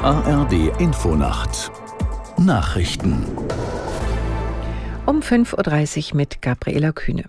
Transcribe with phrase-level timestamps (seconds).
[0.00, 1.70] ARD Infonacht
[2.38, 3.24] Nachrichten
[5.06, 7.24] um 5.30 Uhr mit Gabriela Kühne.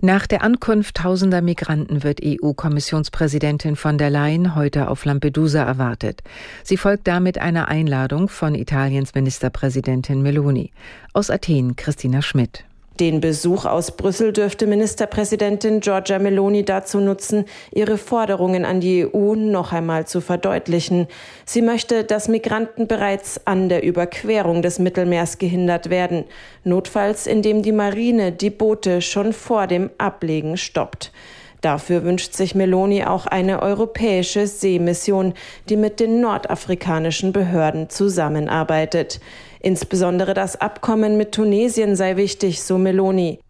[0.00, 6.22] Nach der Ankunft tausender Migranten wird EU-Kommissionspräsidentin von der Leyen heute auf Lampedusa erwartet.
[6.62, 10.72] Sie folgt damit einer Einladung von Italiens Ministerpräsidentin Meloni.
[11.12, 12.67] Aus Athen Christina Schmidt.
[13.00, 19.36] Den Besuch aus Brüssel dürfte Ministerpräsidentin Giorgia Meloni dazu nutzen, ihre Forderungen an die EU
[19.36, 21.06] noch einmal zu verdeutlichen.
[21.44, 26.24] Sie möchte, dass Migranten bereits an der Überquerung des Mittelmeers gehindert werden,
[26.64, 31.12] notfalls indem die Marine die Boote schon vor dem Ablegen stoppt.
[31.60, 35.34] Dafür wünscht sich Meloni auch eine europäische Seemission,
[35.68, 39.20] die mit den nordafrikanischen Behörden zusammenarbeitet.
[39.60, 43.40] Insbesondere das Abkommen mit Tunesien sei wichtig, so Meloni.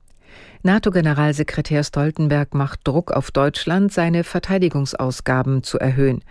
[0.62, 6.22] NATO-Generalsekretär Stoltenberg macht Druck auf Deutschland, seine Verteidigungsausgaben zu erhöhen.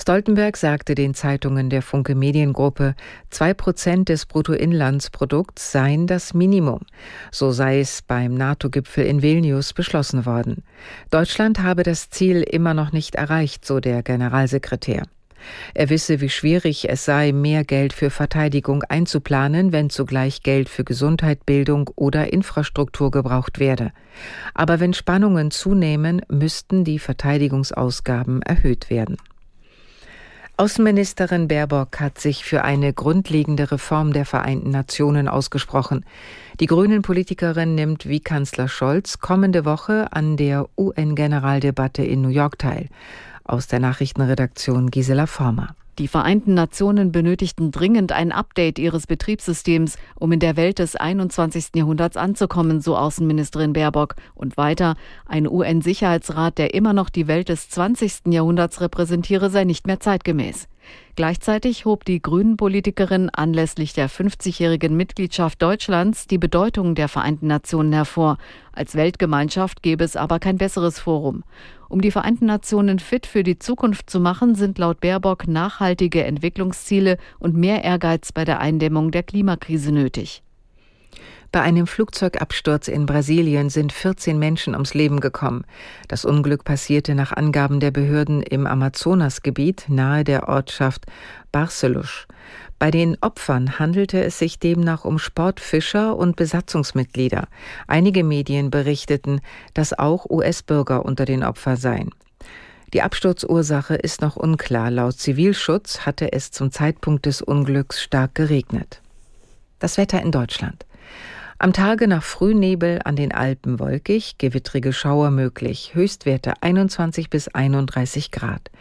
[0.00, 2.94] Stoltenberg sagte den Zeitungen der Funke Mediengruppe,
[3.30, 6.80] zwei Prozent des Bruttoinlandsprodukts seien das Minimum.
[7.30, 10.62] So sei es beim NATO-Gipfel in Vilnius beschlossen worden.
[11.10, 15.04] Deutschland habe das Ziel immer noch nicht erreicht, so der Generalsekretär.
[15.74, 20.84] Er wisse, wie schwierig es sei, mehr Geld für Verteidigung einzuplanen, wenn zugleich Geld für
[20.84, 23.92] Gesundheit, Bildung oder Infrastruktur gebraucht werde.
[24.54, 29.16] Aber wenn Spannungen zunehmen, müssten die Verteidigungsausgaben erhöht werden.
[30.58, 36.04] Außenministerin Baerbock hat sich für eine grundlegende Reform der Vereinten Nationen ausgesprochen.
[36.60, 42.88] Die Grünen-Politikerin nimmt wie Kanzler Scholz kommende Woche an der UN-Generaldebatte in New York teil.
[43.44, 45.74] Aus der Nachrichtenredaktion Gisela Former.
[45.98, 51.66] Die Vereinten Nationen benötigten dringend ein Update ihres Betriebssystems, um in der Welt des 21.
[51.74, 54.14] Jahrhunderts anzukommen, so Außenministerin Baerbock.
[54.34, 58.28] Und weiter, ein UN-Sicherheitsrat, der immer noch die Welt des 20.
[58.28, 60.66] Jahrhunderts repräsentiere, sei nicht mehr zeitgemäß.
[61.16, 68.38] Gleichzeitig hob die Grünen-Politikerin anlässlich der 50-jährigen Mitgliedschaft Deutschlands die Bedeutung der Vereinten Nationen hervor.
[68.72, 71.44] Als Weltgemeinschaft gäbe es aber kein besseres Forum.
[71.88, 77.18] Um die Vereinten Nationen fit für die Zukunft zu machen, sind laut Baerbock nachhaltige Entwicklungsziele
[77.38, 80.42] und mehr Ehrgeiz bei der Eindämmung der Klimakrise nötig.
[81.52, 85.66] Bei einem Flugzeugabsturz in Brasilien sind 14 Menschen ums Leben gekommen.
[86.08, 91.04] Das Unglück passierte nach Angaben der Behörden im Amazonasgebiet nahe der Ortschaft
[91.52, 92.26] Barcelos.
[92.78, 97.48] Bei den Opfern handelte es sich demnach um Sportfischer und Besatzungsmitglieder.
[97.86, 99.42] Einige Medien berichteten,
[99.74, 102.10] dass auch US-Bürger unter den Opfern seien.
[102.94, 104.90] Die Absturzursache ist noch unklar.
[104.90, 109.02] Laut Zivilschutz hatte es zum Zeitpunkt des Unglücks stark geregnet.
[109.80, 110.86] Das Wetter in Deutschland.
[111.62, 118.32] Am Tage nach Frühnebel an den Alpen wolkig, gewittrige Schauer möglich, Höchstwerte 21 bis 31
[118.32, 118.72] Grad.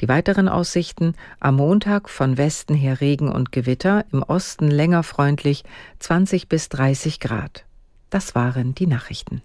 [0.00, 5.64] Die weiteren Aussichten am Montag von Westen her Regen und Gewitter, im Osten länger freundlich
[5.98, 7.64] 20 bis 30 Grad.
[8.08, 9.42] Das waren die Nachrichten.